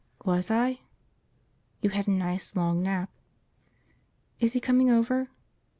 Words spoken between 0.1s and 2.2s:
"Was I?" "You had a